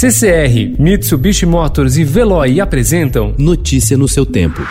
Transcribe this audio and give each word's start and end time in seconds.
CCR, 0.00 0.76
Mitsubishi 0.78 1.44
Motors 1.44 1.96
e 1.96 2.04
Veloy 2.04 2.60
apresentam 2.60 3.34
Notícia 3.36 3.96
no 3.96 4.06
seu 4.06 4.24
tempo. 4.24 4.62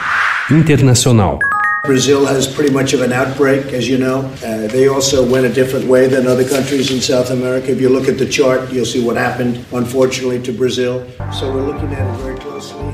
Internacional. 0.49 1.39
Brazil 1.85 2.25
has 2.25 2.47
pretty 2.47 2.71
much 2.71 2.95
of 2.95 3.03
an 3.03 3.11
outbreak, 3.11 3.73
as 3.73 3.89
you 3.89 3.97
know. 3.97 4.19
Uh, 4.41 4.69
they 4.71 4.87
also 4.87 5.25
went 5.29 5.45
a 5.45 5.49
different 5.49 5.85
way 5.85 6.07
than 6.07 6.27
other 6.27 6.47
countries 6.47 6.89
in 6.91 7.01
South 7.01 7.29
America. 7.29 7.69
If 7.69 7.81
you 7.81 7.89
look 7.89 8.07
at 8.07 8.17
the 8.17 8.25
chart, 8.25 8.71
you'll 8.71 8.85
see 8.85 9.03
what 9.03 9.17
happened, 9.17 9.65
unfortunately, 9.73 10.41
to 10.43 10.53
Brazil. 10.53 11.05
So 11.33 11.51
we're 11.51 11.73
looking 11.73 11.91
at 11.91 12.07
it 12.07 12.17
very 12.21 12.37
closely. 12.39 12.85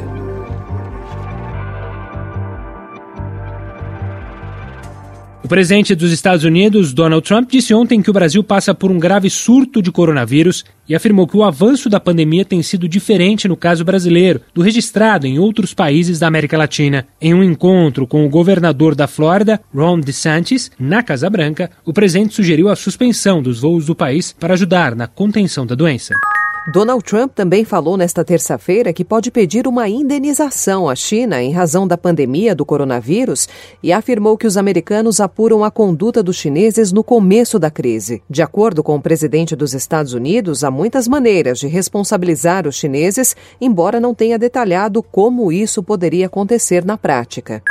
O 5.43 5.47
presidente 5.47 5.93
dos 5.93 6.13
Estados 6.13 6.45
Unidos, 6.45 6.93
Donald 6.93 7.27
Trump, 7.27 7.51
disse 7.51 7.73
ontem 7.73 8.01
que 8.01 8.09
o 8.09 8.13
Brasil 8.13 8.41
passa 8.41 8.73
por 8.73 8.89
um 8.89 8.97
grave 8.97 9.29
surto 9.29 9.81
de 9.81 9.91
coronavírus 9.91 10.63
e 10.87 10.95
afirmou 10.95 11.27
que 11.27 11.35
o 11.35 11.43
avanço 11.43 11.89
da 11.89 11.99
pandemia 11.99 12.45
tem 12.45 12.63
sido 12.63 12.87
diferente 12.87 13.45
no 13.45 13.57
caso 13.57 13.83
brasileiro 13.83 14.39
do 14.53 14.61
registrado 14.61 15.27
em 15.27 15.37
outros 15.37 15.73
países 15.73 16.17
da 16.17 16.27
América 16.27 16.57
Latina. 16.57 17.05
Em 17.21 17.33
um 17.33 17.43
encontro 17.43 18.07
com 18.07 18.25
o 18.25 18.29
governador 18.29 18.95
da 18.95 19.05
Flórida, 19.05 19.59
Ron 19.75 19.99
DeSantis, 19.99 20.71
na 20.79 21.03
Casa 21.03 21.29
Branca, 21.29 21.69
o 21.85 21.91
presidente 21.91 22.33
sugeriu 22.33 22.69
a 22.69 22.75
suspensão 22.75 23.41
dos 23.41 23.59
voos 23.59 23.85
do 23.85 23.93
país 23.93 24.33
para 24.39 24.53
ajudar 24.53 24.95
na 24.95 25.07
contenção 25.07 25.65
da 25.65 25.75
doença. 25.75 26.13
Donald 26.71 27.03
Trump 27.03 27.33
também 27.35 27.65
falou 27.65 27.97
nesta 27.97 28.23
terça-feira 28.23 28.93
que 28.93 29.03
pode 29.03 29.29
pedir 29.29 29.67
uma 29.67 29.89
indenização 29.89 30.87
à 30.87 30.95
China 30.95 31.43
em 31.43 31.51
razão 31.51 31.85
da 31.85 31.97
pandemia 31.97 32.55
do 32.55 32.65
coronavírus 32.65 33.49
e 33.81 33.91
afirmou 33.91 34.37
que 34.37 34.47
os 34.47 34.55
americanos 34.55 35.19
apuram 35.19 35.61
a 35.61 35.69
conduta 35.69 36.23
dos 36.23 36.37
chineses 36.37 36.93
no 36.93 37.03
começo 37.03 37.59
da 37.59 37.69
crise. 37.69 38.23
De 38.29 38.41
acordo 38.41 38.81
com 38.81 38.95
o 38.95 39.01
presidente 39.01 39.57
dos 39.57 39.73
Estados 39.73 40.13
Unidos, 40.13 40.63
há 40.63 40.71
muitas 40.71 41.05
maneiras 41.05 41.59
de 41.59 41.67
responsabilizar 41.67 42.65
os 42.65 42.77
chineses, 42.77 43.35
embora 43.59 43.99
não 43.99 44.15
tenha 44.15 44.39
detalhado 44.39 45.03
como 45.03 45.51
isso 45.51 45.83
poderia 45.83 46.27
acontecer 46.27 46.85
na 46.85 46.97
prática. 46.97 47.61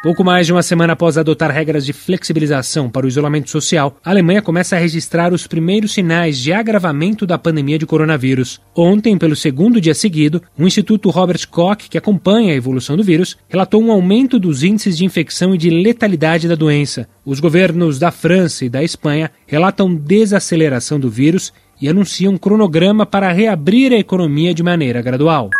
Pouco 0.00 0.22
mais 0.22 0.46
de 0.46 0.52
uma 0.52 0.62
semana 0.62 0.92
após 0.92 1.18
adotar 1.18 1.50
regras 1.50 1.84
de 1.84 1.92
flexibilização 1.92 2.88
para 2.88 3.04
o 3.04 3.08
isolamento 3.08 3.50
social, 3.50 3.96
a 4.04 4.10
Alemanha 4.10 4.40
começa 4.40 4.76
a 4.76 4.78
registrar 4.78 5.32
os 5.32 5.48
primeiros 5.48 5.92
sinais 5.92 6.38
de 6.38 6.52
agravamento 6.52 7.26
da 7.26 7.36
pandemia 7.36 7.76
de 7.76 7.84
coronavírus. 7.84 8.60
Ontem, 8.76 9.18
pelo 9.18 9.34
segundo 9.34 9.80
dia 9.80 9.94
seguido, 9.94 10.40
o 10.56 10.64
Instituto 10.64 11.10
Robert 11.10 11.48
Koch, 11.48 11.88
que 11.90 11.98
acompanha 11.98 12.52
a 12.52 12.56
evolução 12.56 12.96
do 12.96 13.02
vírus, 13.02 13.36
relatou 13.48 13.82
um 13.82 13.90
aumento 13.90 14.38
dos 14.38 14.62
índices 14.62 14.96
de 14.96 15.04
infecção 15.04 15.52
e 15.52 15.58
de 15.58 15.68
letalidade 15.68 16.46
da 16.46 16.54
doença. 16.54 17.08
Os 17.26 17.40
governos 17.40 17.98
da 17.98 18.12
França 18.12 18.64
e 18.64 18.68
da 18.68 18.84
Espanha 18.84 19.32
relatam 19.48 19.92
desaceleração 19.92 21.00
do 21.00 21.10
vírus 21.10 21.52
e 21.82 21.88
anunciam 21.88 22.34
um 22.34 22.38
cronograma 22.38 23.04
para 23.04 23.32
reabrir 23.32 23.92
a 23.92 23.98
economia 23.98 24.54
de 24.54 24.62
maneira 24.62 25.02
gradual. 25.02 25.50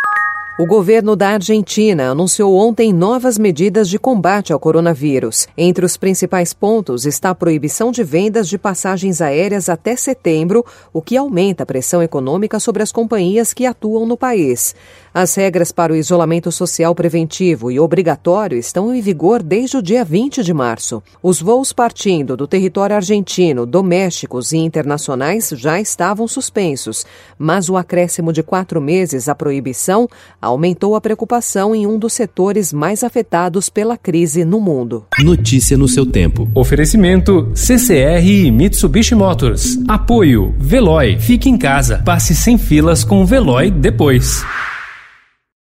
O 0.59 0.65
governo 0.65 1.15
da 1.15 1.29
Argentina 1.29 2.11
anunciou 2.11 2.53
ontem 2.57 2.91
novas 2.91 3.37
medidas 3.37 3.87
de 3.87 3.97
combate 3.97 4.51
ao 4.51 4.59
coronavírus. 4.59 5.47
Entre 5.57 5.85
os 5.85 5.95
principais 5.95 6.51
pontos 6.51 7.05
está 7.05 7.29
a 7.29 7.35
proibição 7.35 7.93
de 7.93 8.03
vendas 8.03 8.49
de 8.49 8.57
passagens 8.57 9.21
aéreas 9.21 9.69
até 9.69 9.95
setembro, 9.95 10.65
o 10.91 11.01
que 11.01 11.15
aumenta 11.15 11.63
a 11.63 11.65
pressão 11.65 12.03
econômica 12.03 12.59
sobre 12.59 12.83
as 12.83 12.91
companhias 12.91 13.53
que 13.53 13.65
atuam 13.65 14.05
no 14.05 14.17
país. 14.17 14.75
As 15.13 15.33
regras 15.33 15.71
para 15.71 15.93
o 15.93 15.95
isolamento 15.95 16.51
social 16.51 16.93
preventivo 16.93 17.71
e 17.71 17.79
obrigatório 17.79 18.57
estão 18.57 18.93
em 18.93 18.99
vigor 18.99 19.41
desde 19.41 19.77
o 19.77 19.81
dia 19.81 20.03
20 20.03 20.43
de 20.43 20.53
março. 20.53 21.01
Os 21.23 21.41
voos 21.41 21.71
partindo 21.71 22.35
do 22.35 22.45
território 22.45 22.97
argentino, 22.97 23.65
domésticos 23.65 24.51
e 24.51 24.57
internacionais 24.57 25.53
já 25.55 25.79
estavam 25.79 26.27
suspensos, 26.27 27.05
mas 27.37 27.69
o 27.69 27.77
acréscimo 27.77 28.33
de 28.33 28.43
quatro 28.43 28.81
meses 28.81 29.29
à 29.29 29.33
proibição 29.33 30.05
aumentou 30.49 30.95
a 30.95 31.01
preocupação 31.01 31.73
em 31.73 31.87
um 31.87 31.97
dos 31.97 32.13
setores 32.13 32.73
mais 32.73 33.03
afetados 33.03 33.69
pela 33.69 33.97
crise 33.97 34.43
no 34.43 34.59
mundo. 34.59 35.05
Notícia 35.19 35.77
no 35.77 35.87
seu 35.87 36.05
tempo. 36.05 36.49
Oferecimento 36.53 37.49
CCR 37.53 38.25
e 38.25 38.51
Mitsubishi 38.51 39.15
Motors. 39.15 39.79
Apoio 39.87 40.53
Veloy. 40.57 41.17
Fique 41.19 41.49
em 41.49 41.57
casa. 41.57 42.01
Passe 42.03 42.35
sem 42.35 42.57
filas 42.57 43.03
com 43.03 43.21
o 43.21 43.25
Veloy 43.25 43.71
depois. 43.71 44.43